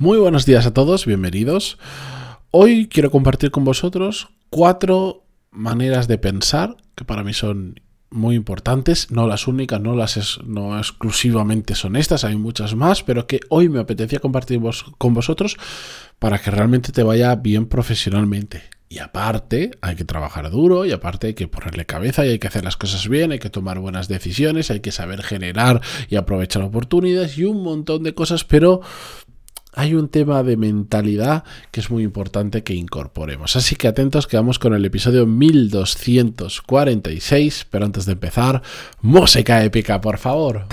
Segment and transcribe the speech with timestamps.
[0.00, 1.76] Muy buenos días a todos, bienvenidos.
[2.52, 9.10] Hoy quiero compartir con vosotros cuatro maneras de pensar que para mí son muy importantes,
[9.10, 13.68] no las únicas, no las no exclusivamente son estas, hay muchas más, pero que hoy
[13.68, 14.58] me apetecía compartir
[14.96, 15.58] con vosotros
[16.18, 18.62] para que realmente te vaya bien profesionalmente.
[18.88, 22.48] Y aparte, hay que trabajar duro y aparte hay que ponerle cabeza y hay que
[22.48, 26.62] hacer las cosas bien, hay que tomar buenas decisiones, hay que saber generar y aprovechar
[26.62, 28.80] oportunidades y un montón de cosas, pero
[29.72, 33.56] hay un tema de mentalidad que es muy importante que incorporemos.
[33.56, 38.62] Así que atentos que vamos con el episodio 1246, pero antes de empezar,
[39.00, 40.66] música épica, por favor.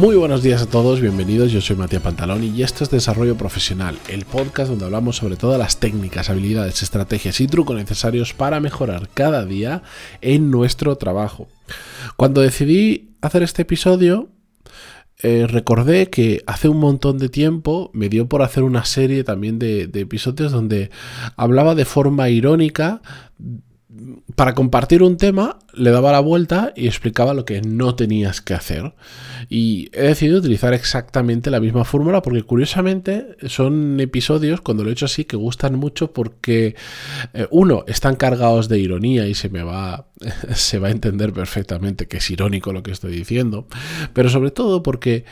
[0.00, 1.52] Muy buenos días a todos, bienvenidos.
[1.52, 5.58] Yo soy Matías Pantaloni y esto es Desarrollo Profesional, el podcast donde hablamos sobre todas
[5.58, 9.82] las técnicas, habilidades, estrategias y trucos necesarios para mejorar cada día
[10.22, 11.48] en nuestro trabajo.
[12.16, 14.30] Cuando decidí hacer este episodio,
[15.22, 19.58] eh, recordé que hace un montón de tiempo me dio por hacer una serie también
[19.58, 20.90] de episodios donde
[21.36, 23.02] hablaba de forma irónica
[24.36, 28.54] para compartir un tema, le daba la vuelta y explicaba lo que no tenías que
[28.54, 28.94] hacer.
[29.48, 34.92] Y he decidido utilizar exactamente la misma fórmula porque curiosamente son episodios, cuando lo he
[34.92, 36.76] hecho así, que gustan mucho porque,
[37.34, 40.06] eh, uno, están cargados de ironía y se me va,
[40.54, 43.66] se va a entender perfectamente que es irónico lo que estoy diciendo,
[44.12, 45.24] pero sobre todo porque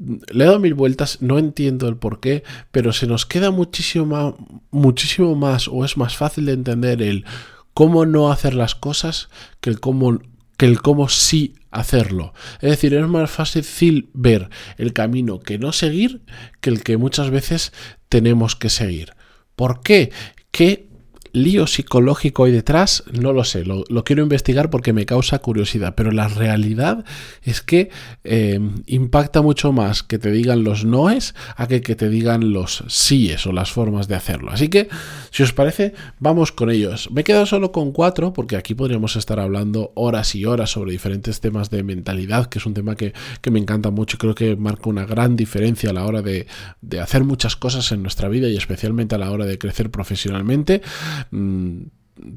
[0.00, 4.36] le he dado mil vueltas, no entiendo el por qué, pero se nos queda muchísimo
[4.70, 7.26] muchísimo más o es más fácil de entender el
[7.74, 9.28] cómo no hacer las cosas
[9.60, 10.20] que el cómo,
[10.56, 12.34] que el cómo sí hacerlo.
[12.60, 16.22] Es decir, es más fácil ver el camino que no seguir
[16.60, 17.72] que el que muchas veces
[18.08, 19.14] tenemos que seguir.
[19.56, 20.12] ¿Por qué?
[20.50, 20.89] ¿Qué
[21.32, 23.04] lío psicológico hay detrás?
[23.12, 27.04] No lo sé, lo, quiero investigar porque me causa curiosidad, pero la realidad
[27.42, 27.90] es que
[28.24, 32.84] eh, impacta mucho más que te digan los noes a que, que te digan los
[32.88, 34.50] síes o las formas de hacerlo.
[34.50, 34.88] Así que,
[35.30, 37.10] si os parece, vamos con ellos.
[37.10, 40.92] Me he quedado solo con cuatro porque aquí podríamos estar hablando horas y horas sobre
[40.92, 43.12] diferentes temas de mentalidad, que es un tema que,
[43.50, 46.46] me encanta mucho y creo que marca una gran diferencia a la hora de,
[46.80, 50.82] de hacer muchas cosas en nuestra vida y especialmente a la hora de crecer profesionalmente.
[51.30, 51.82] Mm,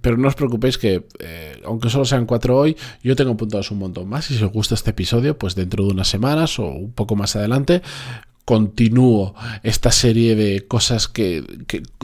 [0.02, 3.80] pero no os preocupéis que, eh, aunque solo sean cuatro hoy, yo tengo apuntados un
[3.80, 4.30] montón más.
[4.32, 7.36] Y si os gusta este episodio, pues dentro de unas semanas o un poco más
[7.36, 7.82] adelante,
[8.46, 11.44] continúo esta serie de cosas que,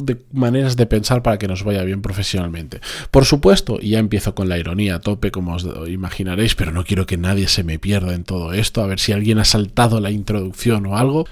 [0.02, 2.80] de maneras de pensar para que nos vaya bien profesionalmente.
[3.12, 6.86] Por supuesto, y ya empiezo con la ironía a tope, como os imaginaréis, pero no
[6.86, 10.00] quiero que nadie se me pierda en todo esto, a ver si alguien ha saltado
[10.00, 11.26] la introducción o algo.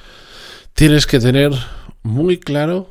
[0.73, 1.51] Tienes que tener
[2.03, 2.89] muy claro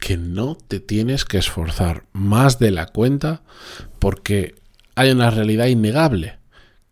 [0.00, 3.42] que no te tienes que esforzar más de la cuenta
[3.98, 4.54] porque
[4.96, 6.38] hay una realidad innegable,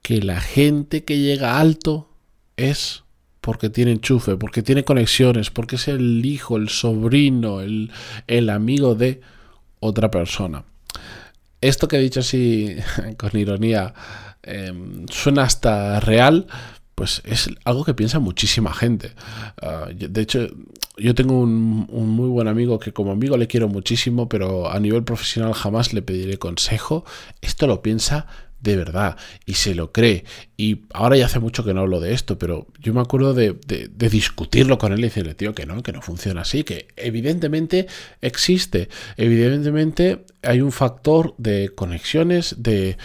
[0.02, 2.10] que la gente que llega alto
[2.56, 3.02] es
[3.40, 9.20] porque tiene enchufe, porque tiene conexiones, porque es el hijo, el sobrino, el, amigo de
[9.80, 10.64] otra persona.
[11.60, 12.76] Esto que he dicho así
[13.16, 13.94] con ironía
[14.42, 16.46] em, suena hasta real,
[16.94, 19.12] pues es algo que piensa muchísima gente.
[19.62, 20.48] Ah, de hecho,
[20.98, 25.04] yo tengo un, muy buen amigo que como amigo le quiero muchísimo, pero a nivel
[25.04, 27.04] profesional jamás le pediré consejo.
[27.40, 28.26] Esto lo piensa
[28.60, 29.16] de verdad
[29.46, 30.24] y se lo cree.
[30.56, 33.56] Y ahora ya hace mucho que no hablo de esto, pero yo me acuerdo de,
[33.96, 37.86] discutirlo con él y decirle, tío, que no, que no funciona así, que evidentemente
[38.20, 42.96] existe, evidentemente hay un factor de conexiones, de,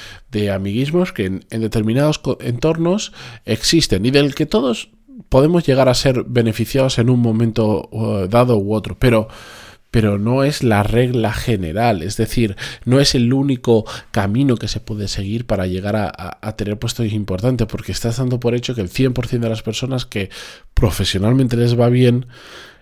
[0.51, 3.13] amiguismos que en, en determinados entornos
[3.45, 4.89] existen y del que todos
[5.29, 9.27] podemos llegar a ser beneficiados en un momento uh, dado u otro, pero
[9.93, 14.79] pero no es la regla general, es decir, no es el único camino que se
[14.79, 18.89] puede seguir para llegar a, tener puestos importantes, porque estás dando por hecho que el
[18.89, 20.31] 100% de las personas que
[20.73, 22.25] profesionalmente les va bien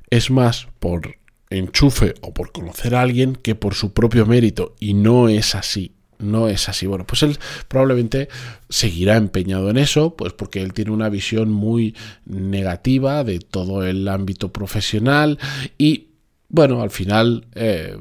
[0.09, 1.17] es más por
[1.49, 5.91] enchufe o por conocer a alguien que por su propio mérito, y no es así
[6.21, 6.87] no es así.
[6.87, 7.37] Bueno, pues él
[7.67, 8.29] probablemente
[8.69, 11.95] seguirá empeñado en eso, pues porque él tiene una visión muy
[12.25, 15.39] negativa de todo el ámbito profesional
[15.77, 16.07] y
[16.49, 17.97] bueno, al final eh,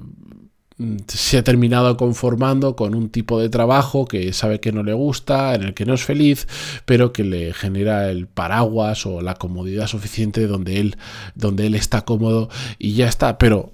[1.07, 5.55] se ha terminado conformando con un tipo de trabajo que sabe que no le gusta,
[5.55, 6.49] en el que no es feliz,
[6.87, 10.97] pero que le genera el paraguas o la comodidad suficiente donde él,
[11.35, 13.39] donde él está cómodo y ya está.
[13.39, 13.73] Pero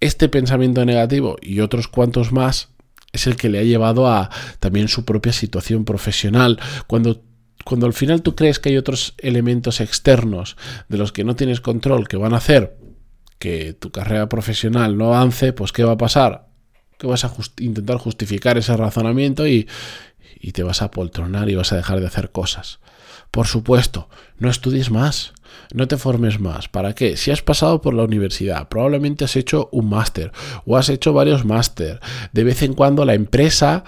[0.00, 2.68] este pensamiento negativo y otros cuantos más
[3.12, 4.30] es el que le ha llevado a
[4.60, 6.58] también su propia situación profesional.
[6.86, 7.22] Cuando
[7.64, 10.56] cuando al final tú crees que hay otros elementos externos
[10.88, 12.76] de los que no tienes control que van a hacer
[13.40, 16.46] que tu carrera profesional no avance, pues ¿qué va a pasar?
[16.98, 19.68] Que vas a intentar justificar ese razonamiento y,
[20.52, 22.78] te vas a poltronar y vas a dejar de hacer cosas.
[23.32, 24.08] Por supuesto,
[24.38, 25.32] no estudies más,
[25.74, 26.68] no te formes más.
[26.68, 27.16] ¿Para qué?
[27.16, 30.32] Si has pasado por la universidad, probablemente has hecho un máster
[30.64, 32.00] o has hecho varios máster.
[32.32, 33.84] De vez en cuando la empresa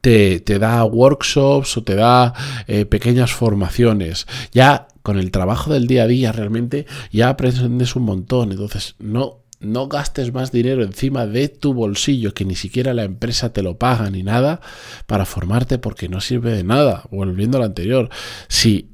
[0.00, 2.34] te, da workshops o te da
[2.66, 4.26] eh, pequeñas formaciones.
[4.52, 8.52] Ya con el trabajo del día a día realmente ya aprendes un montón.
[8.52, 13.52] Entonces no no gastes más dinero encima de tu bolsillo, que ni siquiera la empresa
[13.52, 14.60] te lo paga ni nada,
[15.06, 17.04] para formarte porque no sirve de nada.
[17.10, 18.10] Volviendo a lo anterior,
[18.48, 18.90] si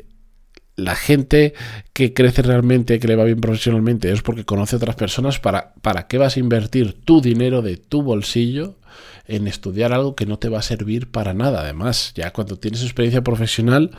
[0.76, 1.54] la gente
[1.92, 5.74] que crece realmente, que le va bien profesionalmente, es porque conoce a otras personas, ¿para,
[5.82, 8.78] ¿para qué vas a invertir tu dinero de tu bolsillo
[9.26, 11.60] en estudiar algo que no te va a servir para nada?
[11.60, 13.90] Además, ya cuando tienes experiencia profesional,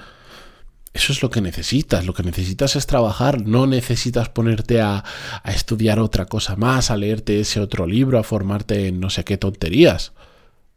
[0.94, 2.06] eso es lo que necesitas.
[2.06, 3.46] Lo que necesitas es trabajar.
[3.46, 5.04] No necesitas ponerte a,
[5.46, 9.38] estudiar otra cosa más, a leerte ese otro libro, a formarte en no sé qué
[9.38, 10.14] tonterías.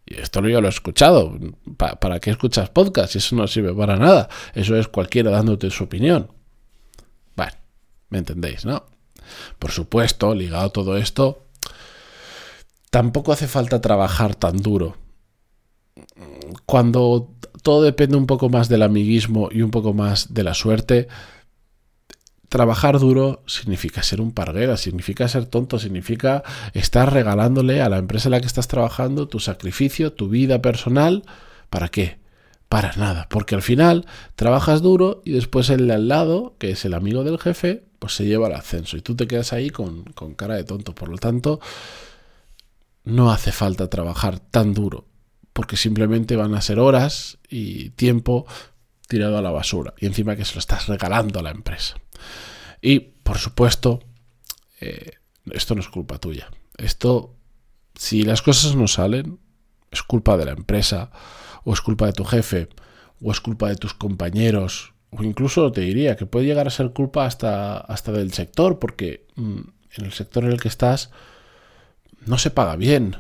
[0.07, 1.37] Y esto yo lo he escuchado.
[1.77, 3.17] ¿Para qué escuchas podcast?
[3.17, 4.29] Eso no sirve para nada.
[4.55, 6.31] Eso es cualquiera dándote su opinión.
[7.35, 7.53] Bueno,
[8.11, 8.87] ¿me entendéis, no?
[9.59, 11.47] Por supuesto, ligado a todo esto,
[12.91, 14.97] tampoco hace falta trabajar tan duro.
[16.67, 17.34] Cuando
[17.65, 21.09] todo depende un poco más del amiguismo y un poco más de la suerte.
[22.51, 26.45] Trabajar duro significa ser un parguera, significa ser tonto, significa
[26.75, 31.25] estar regalándole a la empresa en la que estás trabajando tu sacrificio, tu vida personal.
[31.71, 32.19] ¿Para qué?
[32.69, 34.05] Para nada, porque al final
[34.37, 38.13] trabajas duro y después el de al lado, que es el amigo del jefe, pues
[38.13, 40.95] se lleva el ascenso y tú te quedas ahí con, con cara de tonto.
[40.95, 41.61] Por lo tanto,
[43.05, 45.07] no hace falta trabajar tan duro
[45.55, 48.45] porque simplemente van a ser horas y tiempo
[49.09, 49.95] tirado a la basura.
[49.99, 51.95] Y encima que se lo estás regalando a la empresa.
[52.83, 54.03] Y, por supuesto,
[54.81, 55.13] eh,
[55.53, 56.51] esto no es culpa tuya.
[56.77, 57.37] Esto,
[57.95, 59.39] si las cosas no salen,
[59.93, 61.11] es culpa de la empresa,
[61.63, 62.69] o es culpa de tu jefe,
[63.23, 66.91] o es culpa de tus compañeros, o incluso te diría que puede llegar a ser
[66.93, 69.61] culpa hasta, hasta del sector, porque mm,
[69.99, 71.11] en el sector en el que estás
[72.27, 73.19] no se paga bien,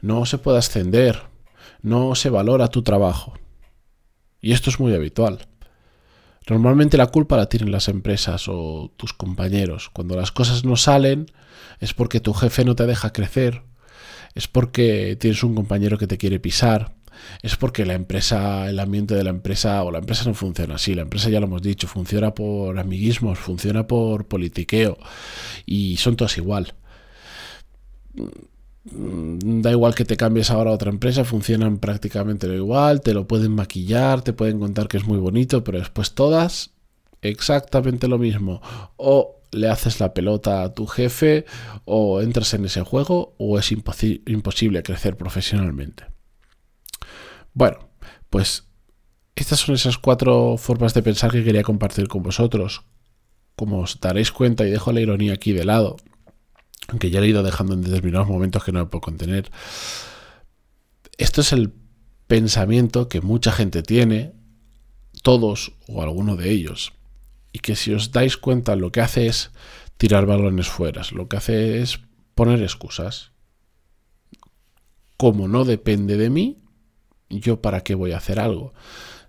[0.00, 1.33] no se puede ascender,
[1.82, 3.34] no se valora tu trabajo.
[4.40, 5.46] Y esto es muy habitual.
[6.48, 9.88] Normalmente la culpa la tienen las empresas o tus compañeros.
[9.90, 11.26] Cuando las cosas no salen
[11.80, 13.62] es porque tu jefe no te deja crecer,
[14.34, 16.94] es porque tienes un compañero que te quiere pisar,
[17.42, 20.94] es porque la empresa, el ambiente de la empresa o la empresa no funciona así.
[20.94, 24.98] La empresa ya lo hemos dicho, funciona por amiguismos, funciona por politiqueo
[25.64, 26.74] y son todas igual
[28.84, 33.26] da igual que te cambies ahora a otra empresa, funcionan prácticamente lo igual, te lo
[33.26, 36.72] pueden maquillar, te pueden contar que es muy bonito, pero después todas
[37.22, 38.60] exactamente lo mismo.
[38.96, 41.46] O le haces la pelota a tu jefe,
[41.84, 46.06] o entras en ese juego, o es imposible crecer profesionalmente.
[47.54, 47.88] Bueno,
[48.28, 48.64] pues
[49.36, 52.82] estas son esas cuatro formas de pensar que quería compartir con vosotros.
[53.56, 55.96] Como os daréis cuenta, y dejo la ironía aquí de lado,
[56.88, 59.50] aunque ya he ido dejando en determinados momentos que no me puedo contener.
[61.16, 61.72] Esto es el
[62.26, 64.34] pensamiento que mucha gente tiene,
[65.22, 66.92] todos o alguno de ellos,
[67.52, 69.50] y que si os dais cuenta lo que hace es
[69.96, 72.00] tirar balones fuera, lo que hace es
[72.34, 73.30] poner excusas.
[75.16, 76.64] Como no depende de mí,
[77.30, 78.74] yo para qué voy a hacer algo.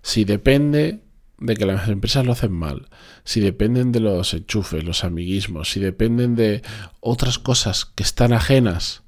[0.02, 1.05] Si depende
[1.38, 2.88] de que las empresas lo hacen mal,
[3.24, 6.62] si dependen de los enchufes, los amiguismos, si dependen de
[7.00, 9.02] otras cosas que están ajenas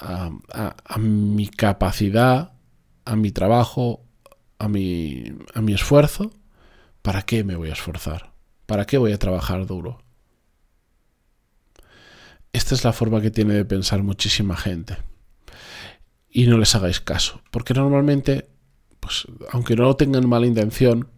[0.00, 2.52] a, mi capacidad,
[3.04, 4.04] a mi trabajo,
[4.58, 6.32] a mi, a mi esfuerzo,
[7.02, 8.32] ¿para qué me voy a esforzar?
[8.66, 10.02] ¿Para qué voy a trabajar duro?
[12.52, 14.96] Esta es la forma que tiene de pensar muchísima gente.
[16.30, 18.48] Y no les hagáis caso, porque normalmente,
[19.00, 21.08] pues, aunque no tengan mala intención,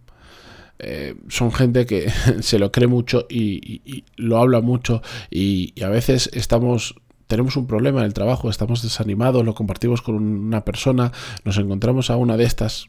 [0.78, 6.30] eh, son gente que se lo cree mucho y, lo habla mucho y, a veces
[6.32, 6.94] estamos
[7.26, 11.12] tenemos un problema en el trabajo, estamos desanimados, lo compartimos con una persona,
[11.44, 12.88] nos encontramos a una de estas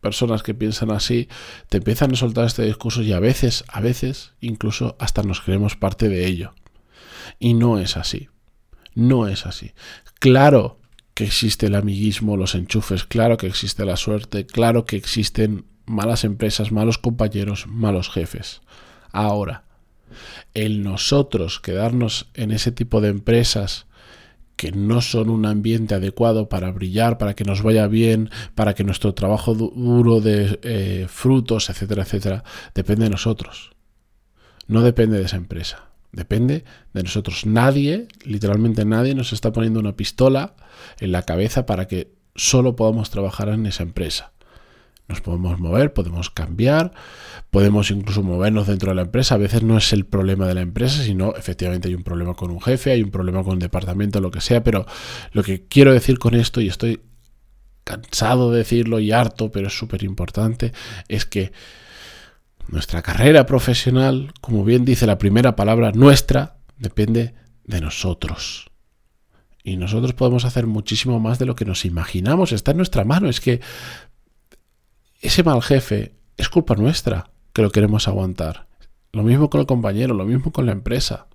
[0.00, 1.28] personas que piensan así,
[1.68, 5.74] te empiezan a soltar este discurso y a veces, a veces, incluso hasta nos creemos
[5.74, 6.54] parte de ello.
[7.40, 8.28] Y no es así.
[8.94, 9.72] No es así.
[10.20, 10.78] Claro
[11.14, 16.24] que existe el amiguismo, los enchufes, claro que existe la suerte, claro que existen malas
[16.24, 18.60] empresas, malos compañeros, malos jefes.
[19.12, 19.64] Ahora,
[20.54, 23.86] el nosotros quedarnos en ese tipo de empresas
[24.56, 28.84] que no son un ambiente adecuado para brillar, para que nos vaya bien, para que
[28.84, 33.72] nuestro trabajo duro de eh, frutos, etcétera, etcétera, depende de nosotros.
[34.66, 35.90] No depende de esa empresa.
[36.12, 36.64] Depende
[36.94, 37.44] de nosotros.
[37.44, 40.54] Nadie, literalmente nadie, nos está poniendo una pistola
[40.98, 44.32] en la cabeza para que solo podamos trabajar en esa empresa.
[45.08, 46.92] Nos podemos mover, podemos cambiar,
[47.50, 49.36] podemos incluso movernos dentro de la empresa.
[49.36, 52.50] A veces no es el problema de la empresa, sino efectivamente hay un problema con
[52.50, 54.64] un jefe, hay un problema con un departamento, lo que sea.
[54.64, 54.84] Pero
[55.32, 57.00] lo que quiero decir con esto, y estoy
[57.84, 60.72] cansado de decirlo y harto, pero es súper importante,
[61.06, 61.52] es que
[62.66, 67.34] nuestra carrera profesional, como bien dice la primera palabra, nuestra, depende
[67.64, 68.70] de nosotros.
[69.62, 72.52] Y nosotros podemos hacer muchísimo más de lo que nos imaginamos.
[72.52, 73.28] Está en nuestra mano.
[73.28, 73.60] Es que
[75.26, 78.66] ese mal jefe es culpa nuestra que lo queremos aguantar.
[79.12, 81.26] Lo mismo con el compañero, lo mismo con la empresa.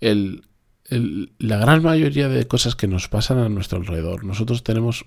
[0.00, 5.04] la gran mayoría de cosas que nos pasan a nuestro alrededor, nosotros tenemos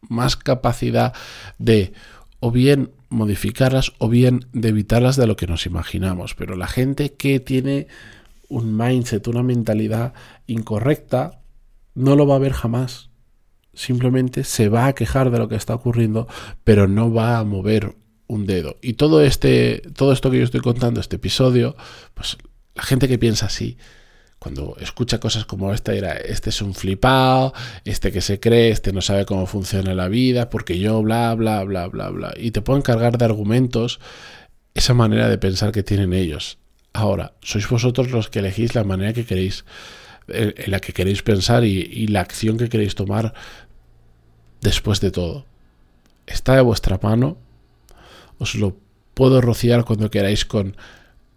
[0.00, 1.14] más capacidad
[1.58, 1.92] de
[2.40, 6.34] o bien modificarlas o bien de evitarlas de lo que nos imaginamos.
[6.34, 7.86] Pero la gente que tiene
[8.48, 10.14] un mindset, una mentalidad
[10.46, 11.40] incorrecta,
[11.94, 13.10] no lo va a ver jamás.
[13.74, 16.28] Simplemente se va a quejar de lo que está ocurriendo,
[16.64, 17.94] pero no va a mover
[18.26, 18.76] un dedo.
[18.82, 21.76] Y todo este, todo esto que yo estoy contando, este episodio,
[22.14, 22.36] pues
[22.74, 23.76] la gente que piensa así,
[24.38, 27.54] cuando escucha cosas como esta, era, este es un flipado,
[27.84, 31.64] este que se cree, este no sabe cómo funciona la vida, porque yo, bla, bla,
[31.64, 32.34] bla, bla, bla.
[32.36, 34.00] Y te pueden cargar de argumentos
[34.74, 36.58] esa manera de pensar que tienen ellos.
[36.92, 39.64] Ahora, sois vosotros los que elegís la manera que queréis,
[40.28, 43.34] en la que queréis pensar y, y la acción que queréis tomar
[44.60, 45.46] después de todo.
[46.26, 47.36] Está de vuestra mano.
[48.38, 48.76] Os lo
[49.14, 50.76] puedo rociar cuando queráis con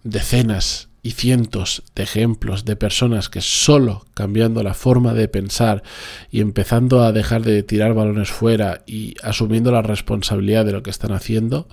[0.03, 5.83] decenas y cientos de ejemplos de personas que solo cambiando la forma de pensar
[6.31, 10.89] y empezando a dejar de tirar balones fuera y asumiendo la responsabilidad de lo que
[10.89, 11.69] están haciendo,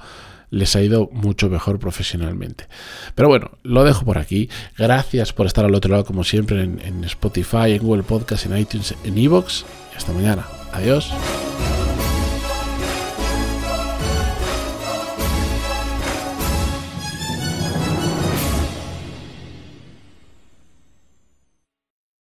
[0.50, 2.66] les ha ido mucho mejor profesionalmente.
[3.14, 4.48] Pero bueno, lo dejo por aquí.
[4.76, 8.94] Gracias por estar al otro lado como siempre en, Spotify, en Google Podcast, en iTunes,
[9.04, 9.64] en Evox.
[9.96, 10.46] Hasta mañana.
[10.72, 11.12] Adiós.